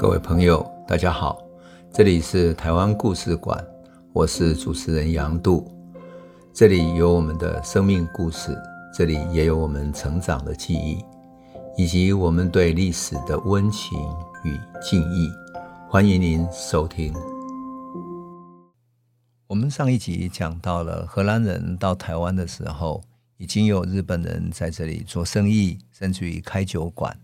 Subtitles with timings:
[0.00, 1.46] 各位朋友，大家好，
[1.92, 3.62] 这里是台湾故事馆，
[4.14, 5.70] 我是主持人杨度，
[6.54, 8.56] 这里有我们的生命故事，
[8.94, 11.04] 这里也有我们成长的记忆，
[11.76, 13.98] 以及我们对历史的温情
[14.42, 15.30] 与敬意。
[15.86, 17.12] 欢迎您收听。
[19.48, 23.02] 我们上一集讲到了荷兰人到台湾的时候，
[23.36, 27.14] 已经有日本人在这里做生意，甚至于开酒馆。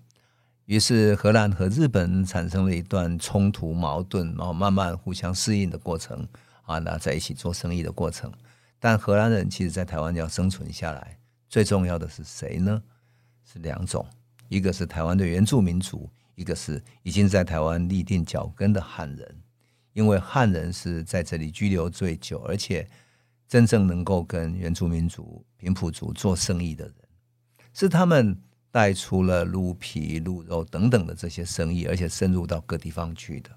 [0.66, 6.27] 于是荷兰和日本产生了一段冲突矛盾，然后慢慢互相适应的过程
[6.62, 8.33] 啊，那在一起做生意的过程。
[8.80, 12.83] 但荷兰人其实在台湾要生存下来，最重要的是谁呢？
[13.45, 14.05] 是两种，
[14.48, 19.42] 一个是台湾的原住民族，一个是已经在台湾立定脚跟的汉人。
[19.92, 22.87] 因为汉人是在这里居留最久，而且
[23.47, 26.95] 真正能够跟原住民族、平埔族做生意的人，
[27.73, 28.37] 是他们。
[28.70, 33.50] 带出了鹿皮、鹿肉等等的这些生意，而且深入到各地方去的。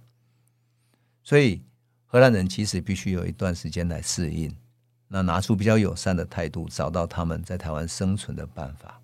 [1.23, 1.61] 所以
[2.05, 4.55] 荷兰人其实必须有一段时间来适应，
[5.07, 9.01] 那拿出比较友善的态度，找到他们在台湾生存的办法。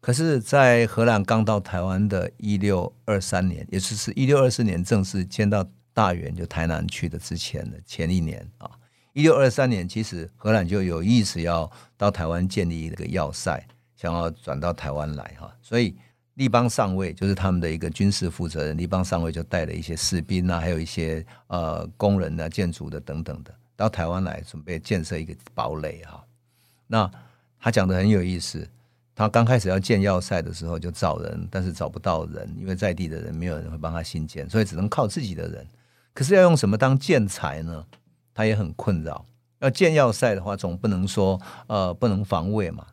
[0.00, 8.70] 可是，在荷兰刚到台湾的一六二三年，也就是一六二四年正式迁到大员，就台南去的之前的前一年啊，
[9.14, 13.66] 一六二三年，其实荷兰就有意思要到台湾建立一个要塞。
[13.96, 15.94] 想要转到台湾来哈，所以
[16.34, 18.76] 立邦上尉就是他们的一个军事负责人。
[18.76, 26.24] 立邦上尉就带了一些士兵啊，还有一些呃工人啊、建筑的等等的，到台湾来准备建设一个堡垒哈。
[26.86, 27.10] 那
[27.60, 28.68] 他讲的很有意思，
[29.14, 35.66] 他刚开始要建要塞的时候就找人，但是找不到人，因为在地的人没有人会帮他兴建，所以只能靠自己的人。
[36.12, 37.86] 可是要用什么当建材呢？
[38.34, 39.24] 他也很困扰。
[39.60, 42.84] 要建要塞的话，总不能说呃不能防卫嘛。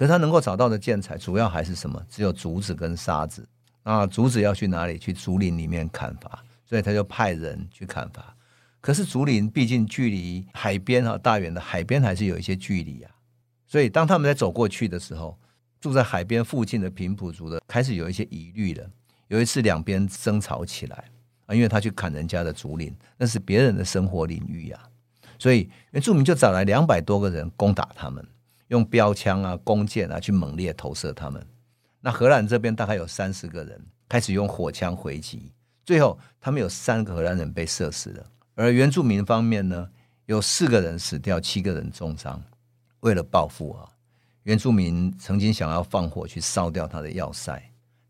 [0.00, 2.02] 可是他能够找到的建材，主要还是什么？
[2.08, 3.46] 只有竹子跟沙子。
[3.82, 4.96] 啊，竹子要去哪里？
[4.96, 8.34] 去竹林里面砍伐，所以他就派人去砍伐。
[8.80, 13.10] 可是竹林毕竟距离海边啊，大远的海边还是有一些距离啊。
[13.66, 15.38] 所以当他们在走过去的时候，
[15.82, 18.90] 住在海边附近的平埔族的开始有一些疑虑了。
[19.28, 21.04] 有一次两边争吵起来
[21.44, 24.80] 啊，因为他去砍人家的竹林，那是别人的生活领域呀，
[25.38, 28.26] 所以原住民就找来两百多个人攻打他们。
[28.70, 31.44] 用标枪啊、弓箭啊去猛烈投射他们。
[32.00, 35.52] 那荷兰这边大概有三十个人开始用火枪回击，
[35.84, 38.24] 最后他们有三个荷兰人被射死了。
[38.54, 39.88] 而原住民方面呢，
[40.26, 42.40] 有四个人死掉，七个人重伤。
[43.00, 43.88] 为了报复啊，
[44.44, 47.60] 原住民曾经想要放火去烧掉他的要塞，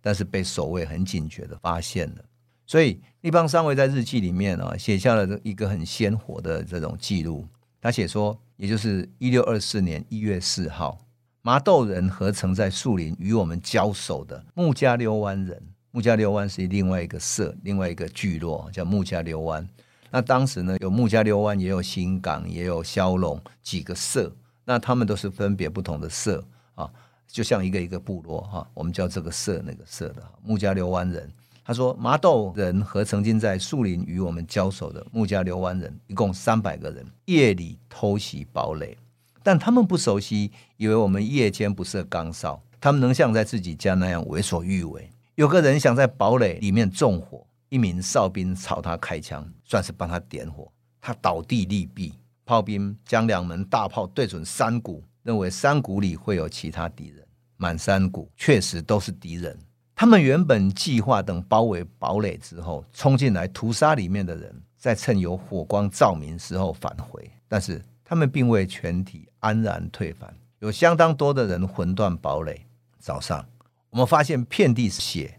[0.03, 2.25] 但是被守卫很警觉的发现了。
[2.66, 7.47] 所以立邦上尉在日记里面啊，写下了一个很鲜活的这种记录。
[7.81, 8.38] 他写说。
[8.60, 10.98] 也就是一六二四年一月四号，
[11.41, 15.62] 麻豆人何曾在树林与我们交手的木加溜湾人，
[15.93, 19.66] 木加溜湾是另外一个社，另外一个聚落叫木加溜湾。
[20.10, 24.31] 那当时呢，有木加溜湾，也有新港，也有萧龙几个社，
[24.66, 26.44] 那他们都是分别不同的社
[26.75, 26.91] 啊，
[27.27, 31.32] 就像一个一个部落哈，我们叫这个社那个社的木加溜湾人。
[31.70, 38.98] 他说：“麻豆人和曾经在树林与我们交手的木加流湾人，一共三百个人，夜里偷袭堡垒，
[39.41, 45.09] 但他们不熟悉，以为我们夜间不设岗哨，他们能像在自己家那样为所欲为。
[45.36, 50.69] 有个人想在堡垒里面纵火，一名哨兵朝他开枪，算是帮他点火，
[51.00, 52.12] 他倒地溺毙。
[52.44, 57.25] 炮兵将两门大炮对准山谷，认为山谷里会有其他敌人，
[57.56, 59.56] 满山谷确实都是敌人。”
[60.00, 67.31] 他们原本计划等包围堡垒之后，冲进来屠杀里面的人，再趁有火光照明时候返回。
[67.47, 72.65] 但是他们并未全体安然退返，有相当多的人魂断堡垒。
[72.99, 73.44] 早上，
[73.91, 75.39] 我们发现遍地是血，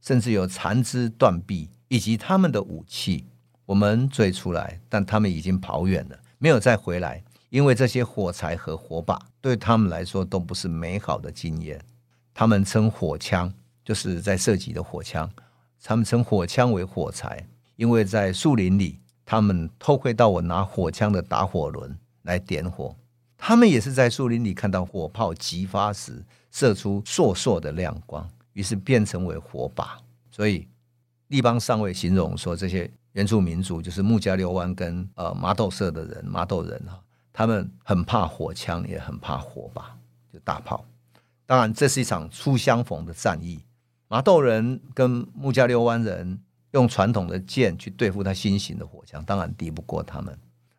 [0.00, 3.26] 甚至有残肢断臂以及他们的武器。
[3.66, 7.20] 我们追出来，但他们已经跑远了，没有再回来。
[7.48, 11.84] 因为这些火柴和火把对他们来说都不是美好的经验。
[12.32, 13.52] 他们称火枪。
[13.84, 15.28] 就是在射击的火枪，
[15.82, 17.46] 他们称火枪为火柴，
[17.76, 22.94] 因为在树林里，他们偷窥到我拿火枪的打火轮来点火。
[23.36, 29.98] 他们也是在树林里看到火炮激发时射出烁烁的亮光，于是变成为火把。
[30.30, 30.68] 所以
[31.28, 37.02] 立邦上尉形容说，这些原住民族就是木加六湾跟呃麻豆社的人，麻豆人哈，
[37.32, 39.96] 他们很怕火枪，也很怕火把，
[40.30, 40.84] 就大炮。
[41.46, 43.58] 当然，这是一场初相逢的战役。
[44.12, 46.40] 麻豆人跟木加溜湾人
[46.72, 50.36] 用传统的剑去对付他新型的火枪，当然敌不过他们。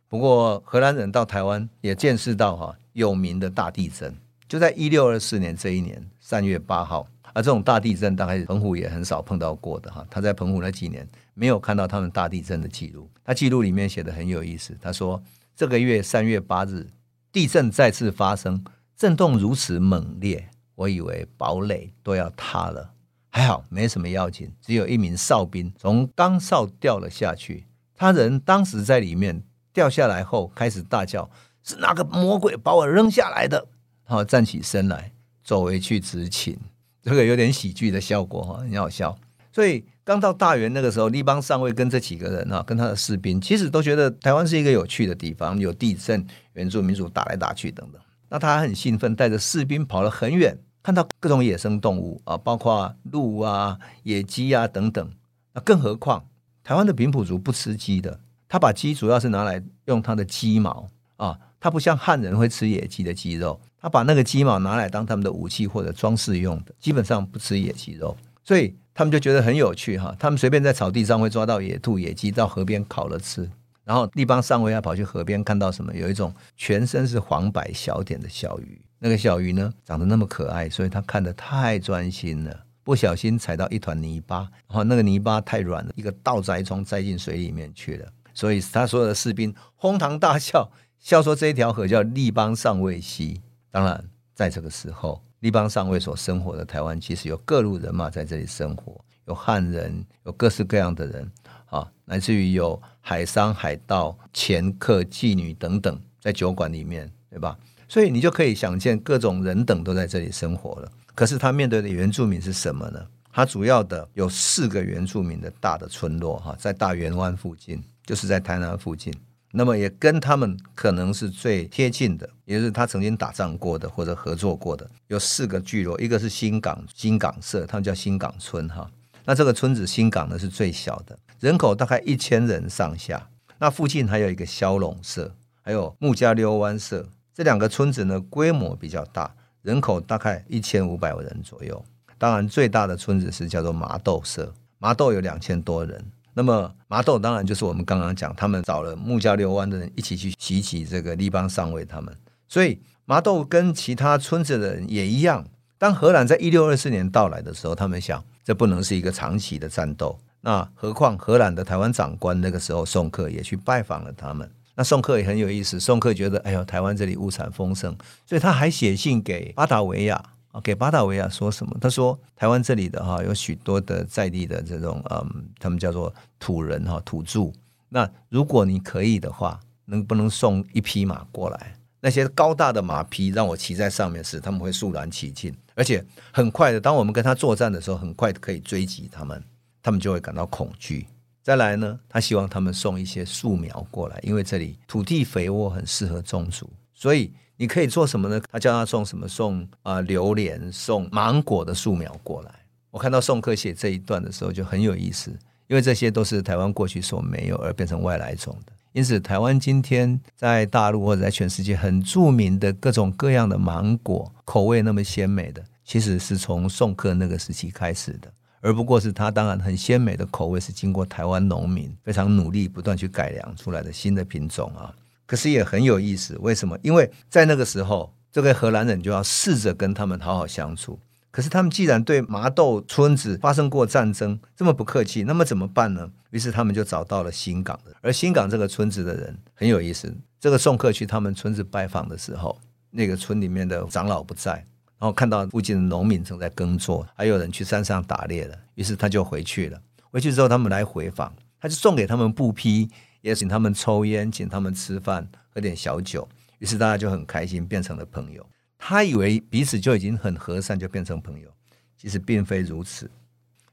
[0.10, 4.14] 不过荷兰人到台湾也见识到哈有名的大地震，
[4.50, 10.06] 就在一六二四年这一年三月八号，而这种大地震大概澎湖也很少碰到过的哈。
[10.12, 13.10] 他在澎湖那几年没有看到他们大地震的记录。
[13.24, 15.24] 他记录里面写的很有意思，他说
[15.56, 16.86] 这个月三月八日
[17.32, 18.62] 地震再次发生，
[18.98, 22.92] 震动如此猛烈，我以为堡垒都要塌了。
[23.32, 29.42] 还好没什么要紧，只有一名哨兵从钢哨掉了下去，他人当时在里面，
[29.74, 31.30] 掉下来后开始大叫
[31.64, 33.68] ：“是哪个魔鬼把我扔下来的？”
[34.06, 35.14] 然后，站起身来，
[35.44, 36.58] 走回去执勤，
[37.02, 39.18] 这个有点喜剧的效果哈，很好笑。
[39.54, 48.02] 所以刚到大员那个时候，立邦上尉跟这几个人啊，跟他的士兵，其实都觉得台湾是一个有趣的地方，有地震、原住民族打来打去等等。
[48.28, 50.58] 那他很兴奋，带着士兵跑了很远。
[50.84, 55.12] 看到各种野生动物啊，包括鹿啊、野鸡啊等等。
[55.54, 56.26] 那更何况
[56.64, 70.16] 台湾的平埔族不吃鸡的，他把鸡主要是拿来用他的鸡毛啊，他不像汉人会吃野鸡的鸡肉，他把那个鸡毛拿来当他们的武器或者装饰用的，基本上不吃野鸡肉，所以他们就觉得很有趣哈。
[70.18, 73.50] 他们随便在草地上会抓到野兔、野鸡，到河边烤了吃。
[73.84, 75.94] 然后立邦上尉还跑去河边看到什么？
[75.94, 78.82] 有一种全身是黄白小点的小鱼。
[79.04, 88.08] 那个小鱼呢，长得那么可爱，所以他看得太专心了，不小心踩到一团泥巴，然后那个泥巴太软了，一个倒栽葱栽进水里面去了。
[88.32, 93.42] 所以他所有的士兵哄堂大笑，笑说这一条河叫立邦上尉溪。
[93.72, 101.32] 当然，在这个时候，立邦上尉所生活的台湾，其实有各路人马在这里生活，有汉人，有各式各样的人
[101.66, 107.58] 啊，乃至于有海商、海盗、掮客、妓女等等，在酒馆里面，对吧？
[107.92, 110.90] 所以你就可以想见，各种人等都在这里生活了。
[111.14, 113.06] 可是他面对的原住民是什么呢？
[113.34, 119.14] 他主要的有四个原住民的大的村落，哈，在大员湾附近，就是在台南附近。
[119.52, 128.90] 那么也跟他们可能是最贴近的，也就是他曾经打仗过的或者合作过的，有四个聚落，一个是新港新港社，他们叫新港村，哈。
[129.26, 133.28] 那这个村子新港呢是最小的，人口大概一千人上下。
[133.60, 137.06] 那附近还有一个萧龙社，还有木加溜湾社。
[137.34, 141.84] 这两个村子呢，规模比较大，人口大概一千五百人左右。
[142.18, 146.04] 当然，最大的村子是叫做麻豆社，麻豆有两千多人。
[146.34, 152.16] 那么麻豆当然就是我们刚刚讲，他们找了木家六湾的人一起去袭击这个立邦上尉他们。
[152.48, 155.46] 所以麻豆跟其他村子的人也一样。
[155.78, 160.18] 当荷兰在一六二四年到来的时候，他们想这不能是一个长期的战斗。
[160.42, 164.50] 那何况荷兰的台湾长官那个时候宋克也去拜访了他们。
[164.76, 167.96] 那宋克也很有意思，宋克觉得，哎呦，台湾这里物产丰盛，
[168.26, 171.76] 所以他还写信给巴达维亚啊，给巴达维亚说什么？
[171.82, 177.52] 他说，台湾这里的哈有许多的在地的这种嗯，他们叫做土人哈土著。
[177.90, 181.76] 那如果你可以的话，能不能送一匹马过来？
[182.00, 189.44] 那些高大的马匹让我骑在上面时，他们会肃然起敬，而且很快的，当我们跟他作战的时候，很快可以追击他们，
[189.84, 191.06] 他们就会感到恐惧。
[191.44, 196.66] 再来呢，他希望他们送一些树苗过来，因为这里土地肥沃，很适合种植。
[196.94, 198.40] 所以你可以做什么呢？
[198.52, 199.28] 他叫他送什么？
[199.28, 202.54] 送啊、榴莲、送芒果的树苗过来。
[202.92, 205.32] 我看到宋克写这一段的时候就很有意思，
[205.68, 208.74] 因为这些都是台湾过去所没有而变成外来种的。
[208.92, 218.32] 因此，台湾今天在大陆或者在全世界很著名的各种各样的芒果，口味那么鲜美的，其实是从宋克那个时期开始的。
[218.62, 224.94] 而不过是它当然很鲜美的口味，是经过台湾农民非常努力不断去改良出来的新的品种啊。
[225.26, 226.78] 可是也很有意思，为什么？
[226.82, 231.00] 因为在那个时候，这个荷兰人就要试着跟他们好好相处。
[231.32, 236.12] 可是他们既然对麻豆村子发生过战争，这么不客气，那么怎么办呢？
[236.32, 240.14] 于是他们就找到了新港的，而新港这个村子的人很有意思。
[240.40, 244.66] 这个送客去他们村子拜访的时候，那个村里面的长老不在。
[245.02, 249.82] 然后看到附近的农民正在耕作，还有人去山上打猎了，于是他就回去了。
[250.12, 252.88] 回去之后，他们来回访，他就送给他们布匹，
[253.22, 256.30] 也请他们抽烟，请他们吃饭，喝点小酒。
[256.60, 258.46] 于是大家就很开心，变成了朋友。
[258.78, 261.50] 他以为彼此就已经很和善，就变成朋友，
[261.98, 263.10] 其实并非如此。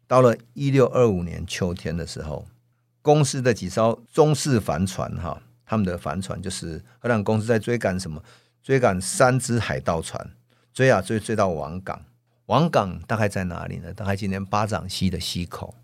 [0.07, 2.47] 到了一六二五年秋天的时候，
[3.03, 8.23] 公司的几艘中式帆船，哈，他们的帆船就是荷兰公司在追赶什么？
[8.63, 10.31] 追赶三只海盗船。
[10.79, 12.01] 追啊追，追到王港。
[12.47, 13.93] 王港大概在哪里呢？
[13.93, 15.75] 大概今天八掌溪的溪口，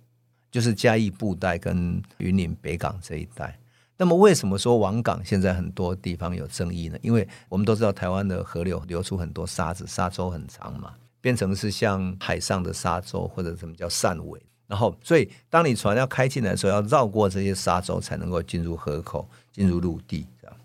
[0.52, 3.58] 就是嘉义布袋跟云林北港这一带。
[3.96, 6.96] 那么为什么说王港现在很多地方有争议呢？
[7.02, 14.40] 因为我们都知道台湾的河流流出很多沙子，沙洲很长嘛，变成是像海上的沙洲或者什么叫汕尾。
[14.68, 20.24] 然后，所以当你船要开进来的时候，要绕过这些沙洲才能够进入河口，进入陆地。
[20.40, 20.56] 这样，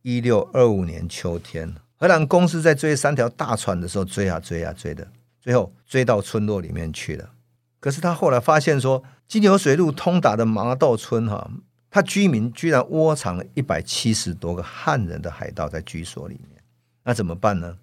[0.00, 1.74] 一六二五年秋天。
[2.04, 5.08] 荷兰公司在追三条大船的时候，追啊追啊追的，
[5.40, 7.30] 最后追到村落里面去了。
[7.80, 11.50] 可是他后来发现说，金牛水路通达的麻豆村哈，
[11.88, 16.62] 他居民居然窝藏了一百七十多个汉人的海盗在居所里面。
[17.04, 17.78] 那怎么办呢？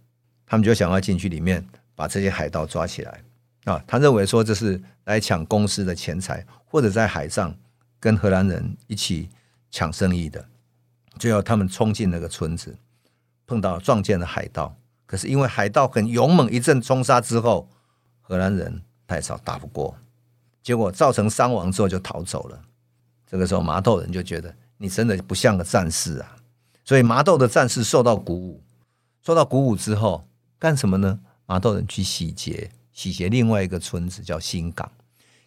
[0.46, 3.24] 他们就想要进去里面把这些海盗抓起来
[3.64, 3.84] 啊！
[3.88, 7.56] 他认为说这是来抢公司的钱财，或者在海上
[8.00, 9.30] 跟荷兰人一起
[9.72, 10.46] 抢生意的。
[11.18, 12.78] 最后他们冲进那个村子，
[13.52, 14.78] 碰到撞见了海盗。
[15.06, 17.68] 可是因为海盗很勇猛，一阵冲杀之后，
[18.22, 19.98] 荷兰人太少打不过，
[20.64, 22.62] 结果造成伤亡之后就逃走了。
[23.30, 26.38] 这个时候麻豆人就觉得你真的不像个战士啊！
[26.86, 28.64] 所以麻豆的战士受到鼓舞，
[29.22, 30.26] 受到鼓舞之后。
[30.58, 31.20] 干什么呢？
[31.48, 34.90] 麻豆人去洗劫，洗劫另外一个村子叫新港。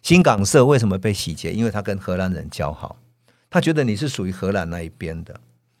[0.01, 1.53] 新港社为什么被洗劫？
[1.53, 2.97] 因为他跟荷兰人交好，
[3.49, 5.39] 他觉得你是属于荷兰那一边的。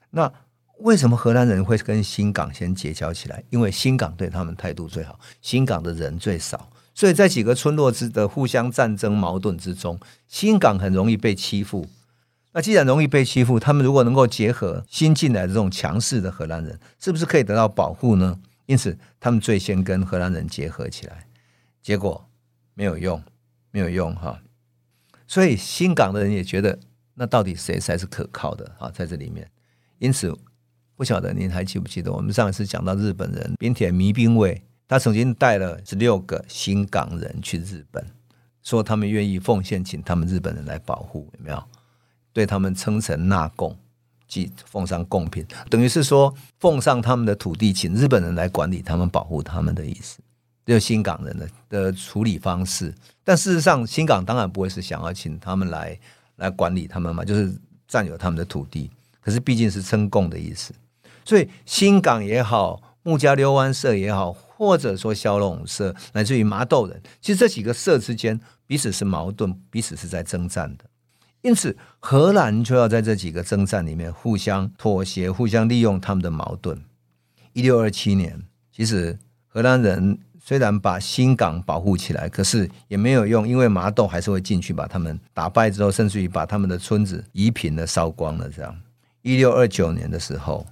[0.09, 0.31] 那
[0.79, 3.43] 为什么荷兰人会跟新港先结交起来？
[3.49, 11.87] 因为新港对他们态度最好，新港的人最少，所以在几个村落之的互相战争矛盾之中，新港很容易被欺负。
[12.51, 18.39] 那既然容易被欺负，他们如果能够结合新进来的这种强势的荷兰人，是不是可以得到保护呢？
[18.65, 21.27] 因此，他们最先跟荷兰人结合起来，
[21.81, 22.27] 结果
[22.73, 23.21] 没有用，
[23.71, 24.41] 没有用哈。
[25.27, 26.79] 所以新港的人也觉得，
[27.15, 28.89] 那到底谁才是可靠的啊？
[28.89, 29.49] 在这里面，
[29.99, 30.33] 因此
[30.95, 38.05] 不晓得您还记不记得，我们上一次讲到日本人滨田弥兵卫，他曾经带了十六个新港人去日本，
[38.63, 41.63] 说他们愿意奉献，请他们日本人来保护，有没有？
[42.33, 43.77] 对他们称臣纳贡。
[44.27, 50.19] 即奉上贡品，等于是说奉上他们的土地，请日本人来管理他们、保护他们的意思。
[50.65, 52.91] 就是新港人的的处理方式。
[53.23, 55.97] 但事实上，新港当然不会是想要请他们来
[56.37, 57.55] 来管理他们嘛，就是
[57.87, 58.89] 占有他们的土地。
[59.21, 60.73] 可是毕竟是称贡的意思，
[61.25, 70.85] 所以新港也好，木加溜湾社也好，或者说萧陇社，乃至于麻豆人，其实这几个社之间彼此是矛盾，彼此是在征战的。
[71.41, 76.81] 因此，荷兰就要在这几个征战里面互相妥协、互相利用他们的矛盾。
[77.53, 78.41] 一六二七年，
[78.75, 79.17] 其实
[79.47, 88.49] 荷兰人虽然把新港保护起来，可是也没有用，因为麻豆还是会进去把他们打败之后，甚至于把他们的村子夷平了、烧光了。
[88.49, 88.75] 这样，
[89.21, 90.65] 一六二九年的时候，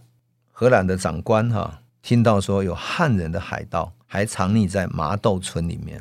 [0.56, 6.00] 荷兰的长官哈听到说有汉人的海盗还藏匿在麻豆村里面，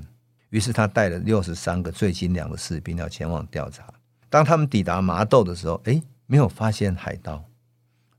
[0.51, 3.83] 于是他带了六十三个最精良的士兵要前往调查。
[4.29, 7.43] 当他们抵达麻豆的时候，哎，没有发现海盗。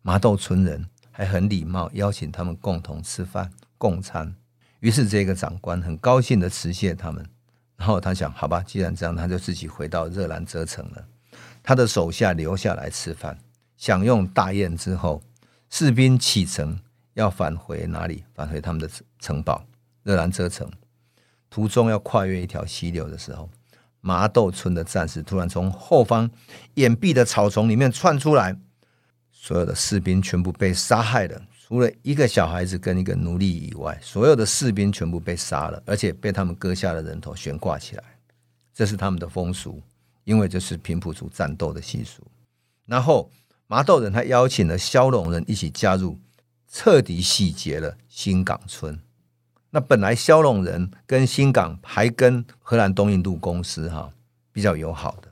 [0.01, 4.33] 麻豆村人还很礼貌，邀请他们共同吃饭共餐。
[4.79, 7.23] 于是这个长官很高兴的辞谢他们。
[7.77, 11.05] 然后他想，好吧，既然这样，他就自己回到热兰遮城了。
[11.61, 13.37] 他的手下留下来吃饭，
[13.77, 15.21] 享用大宴之后，
[15.75, 16.80] 士兵启程
[17.15, 18.24] 要返回哪里？
[18.36, 18.88] 返回他们的
[19.18, 19.65] 城堡
[20.03, 20.72] 热兰遮城。
[21.50, 23.50] 途中要跨越一条溪流的时候。
[24.00, 26.30] 麻豆村的战士突然从后方
[26.75, 28.56] 掩蔽的草丛里面窜出来，
[29.32, 38.03] 所有的士兵全部被杀害了，除了一个小孩子跟一个奴隶以外，所有的士兵全部被杀了，而且被他们割下了人头悬挂起来。
[38.72, 39.82] 这是他们的风俗，
[40.24, 42.22] 因为这是平埔族战斗的习俗。
[42.86, 43.32] 然后
[43.67, 46.20] 麻豆人还邀请了萧龙人一起加入，
[46.72, 49.00] 彻底洗劫了新港村。
[49.72, 54.12] 那本来萧龙人跟新港还跟荷兰东印度公司哈
[54.51, 55.32] 比较友好的，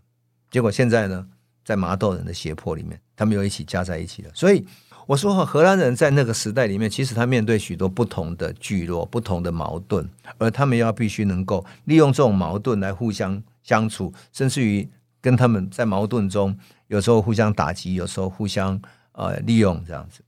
[0.50, 1.28] 结果现在呢，
[1.64, 4.32] 在麻豆人的胁迫里面，他们又一起加在一起了。
[4.34, 4.66] 所以
[5.06, 10.10] 我说，荷兰人在那个时代里面，其实他面对许多不同的聚落、不同的矛盾，
[10.40, 14.90] 而他们要必须能够利用这种矛盾来互相相处，甚至于
[15.22, 20.22] 跟他们在矛盾中，有时候互相打击，有时候互相呃利用这样子。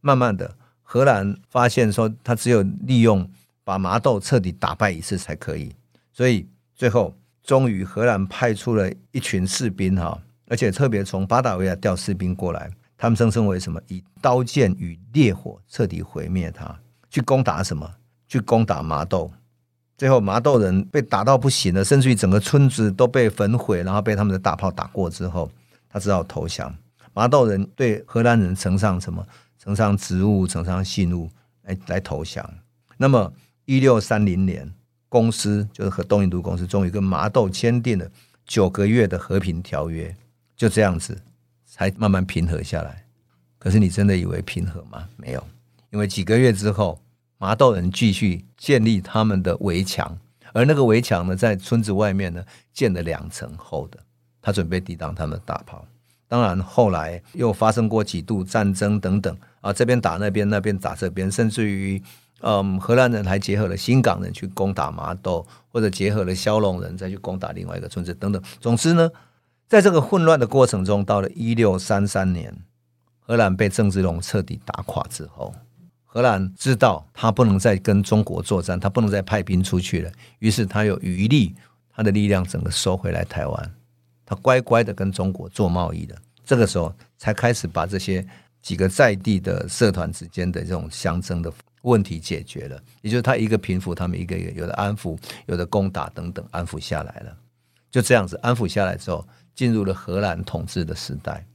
[0.00, 3.30] 慢慢的，荷兰发现说，他只有利用。
[3.62, 5.72] 把麻豆彻底打败一次才可以，
[6.12, 13.80] 所以最后终于荷兰派出了一群士兵哈，而且特别从巴达维亚调士兵过来，他们声称为什么？
[13.86, 16.76] 以刀剑与烈火彻底毁灭他，
[17.10, 17.88] 去攻打什么？
[18.26, 19.30] 去攻打麻豆。
[20.00, 25.52] 最后麻豆人被打到不行了，甚至于整个村子都被焚毁，然后被他们的大炮打过之后，
[25.90, 26.74] 他只好投降。
[27.12, 29.22] 麻豆人对荷兰人呈上什么？
[29.58, 31.28] 呈上植物，呈上信物
[31.64, 32.50] 来来投降。
[32.96, 33.30] 那么。
[33.66, 34.68] 一六三零年，
[35.08, 38.10] 公司就是和东印度公司终于跟麻豆签订了
[38.44, 40.12] 九个月的和平条约，
[40.56, 41.16] 就这样子
[41.64, 43.04] 才慢慢平和下来。
[43.60, 45.06] 可是你真的以为平和吗？
[45.16, 45.46] 没有，
[45.90, 47.00] 因为几个月之后，
[47.40, 50.18] 麻豆人继续建立他们的围墙，
[50.52, 52.44] 而那个围墙呢，在村子外面呢
[52.74, 53.98] 建了两层厚的，
[54.42, 55.82] 他准备抵挡他们的大炮。
[56.28, 62.00] 当然后来又发生过几度战争等等啊，这边打那边，那边打这边，甚至于
[62.42, 68.42] 嗯，荷兰人还结合了新港人去攻打麻豆，或者结合了骁龙人再去攻打另外一个村子等等。
[68.60, 69.10] 总之呢，
[69.66, 72.54] 在这个混乱的过程中，到了一六三三年，
[73.18, 75.54] 荷兰被郑芝龙彻底打垮之后。
[76.12, 80.10] 荷兰知道他不能再跟中国作战，他不能再派兵出去了。
[80.40, 81.54] 于是他有余力，
[81.88, 83.74] 他的力量整个收回来台湾，
[84.26, 86.20] 他乖乖的跟中国做贸易的。
[86.44, 88.26] 这个时候才开始把这些
[88.60, 91.52] 几个在地的社团之间的这种相争的
[91.82, 92.76] 问题解决了。
[93.02, 97.36] 也就是他一个平复，他们一个有的安抚，有的攻打等等，安抚下来了。
[97.88, 99.24] 就这样子安抚下来之后，
[99.54, 101.46] 进入了荷兰统治的时代。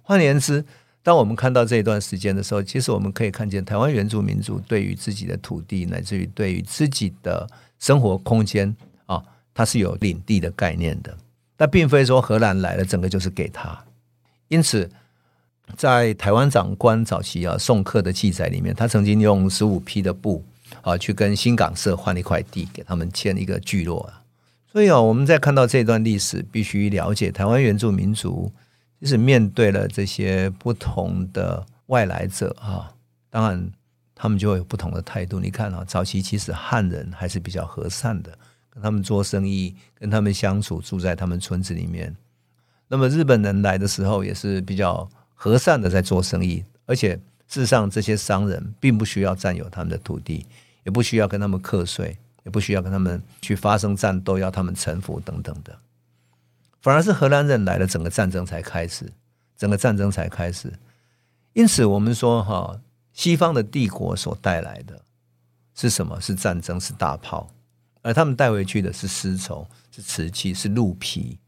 [0.00, 0.64] 换言之。
[1.04, 7.48] 当我们看到这一段时间的时候，其实我们可以看见台湾原住民族对于自己的土地，乃至于对于自己的
[7.80, 8.72] 生活空间
[9.06, 9.20] 啊，
[9.52, 11.16] 它是有领地的概念的。
[11.56, 13.76] 但并非说荷兰来了，整个就是给他。
[14.46, 14.88] 因此，
[15.76, 20.44] 在台湾长官早期啊送客的记载里面，他曾经用十五匹的布
[20.82, 24.22] 啊去跟新港社换了一块地，给他们签一个聚落啊。
[24.70, 28.52] 所以啊，我们在看到这段历史，必须了解台湾原住民族。
[29.02, 32.94] 就是面对了这些不同的外来者啊，
[33.28, 33.72] 当然
[34.14, 35.40] 他们就会有不同的态度。
[35.40, 38.30] 你看啊，早期其实汉人还是比较和善的，
[38.70, 42.14] 跟他们做生意，跟他们相处，住在他们村子里面。
[42.86, 47.16] 那么日本人来的时候也是比较和善的在做生意，而且
[47.48, 50.46] 事实上这些商人并不需要占有他们的土地，
[50.84, 55.76] 也不需要跟他们课税，也不需要跟他们去发生战斗，要他们臣服等等的。
[56.82, 59.10] 反而是荷兰人来了，整个战争才开始，
[59.56, 60.72] 整个战争才开始。
[61.52, 62.80] 因此，我们说哈，
[63.12, 65.02] 西方的帝国所带来的
[65.74, 66.20] 是什么？
[66.20, 67.48] 是战争，是大炮，
[68.02, 71.38] 而他们带回去的是丝绸，是瓷器，是鹿皮。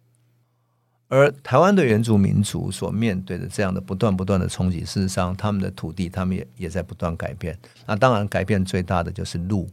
[1.09, 7.59] 而台湾的原住民族所面对的这样的不断不断的冲击，事实上，他们的土地，他们也也在不断改变。
[7.87, 9.69] 那当然，改变最大的就是鹿。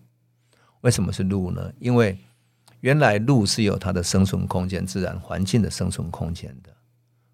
[0.82, 1.72] 为什么是鹿呢？
[1.80, 2.18] 因为
[2.82, 6.70] 原来鹿是有它的生存空间、自然环境的生存空间的，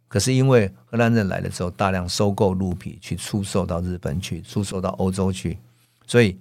[0.07, 5.57] 可是因为荷兰人来了之后，大量收购鹿皮去出售到日本去，出售到欧洲去，
[6.05, 6.37] 所以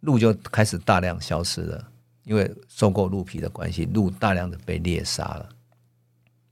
[0.00, 1.88] 鹿就开始大量消失了。
[2.24, 5.48] 因为收购鹿皮的关系，鹿大量的被猎杀了。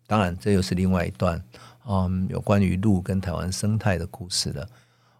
[0.06, 1.42] 当然，这又是另外一段
[1.84, 4.68] 嗯，有关于鹿跟台湾生态的故事了。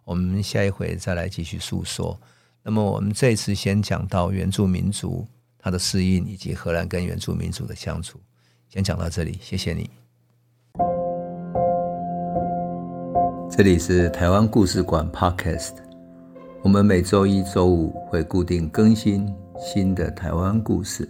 [0.05, 2.17] 我们下一回再来继续诉说。
[2.63, 5.27] 那么，我们这次先讲到原住民族。
[5.65, 8.19] 他的适应以及荷兰跟原住民族的相处，
[8.69, 9.89] 先讲到这里，谢谢你。
[13.49, 15.71] 这里是台湾故事馆 Podcast，
[16.61, 21.09] 我们每周一、周五会固定更新新的台湾故事，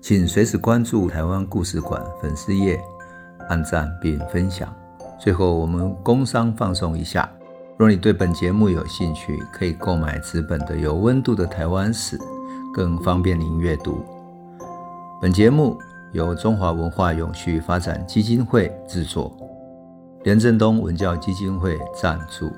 [0.00, 2.78] 请随时关注台湾故事馆粉丝页，
[3.48, 4.72] 按赞并分享。
[5.18, 7.28] 最后，我们工商放送一下，
[7.76, 12.16] 若你对本节目有兴趣，可以购买纸本的《有温度的台湾史》。
[12.72, 14.04] 更方便您阅读。
[15.20, 15.78] 本节目
[16.12, 19.32] 由中华文化永续发展基金会制作，
[20.24, 22.50] 廉政东文教基金会赞助。